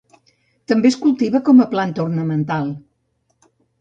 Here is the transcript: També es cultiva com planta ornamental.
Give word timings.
També 0.71 0.87
es 0.93 0.95
cultiva 1.01 1.41
com 1.49 1.61
planta 1.75 2.03
ornamental. 2.07 2.73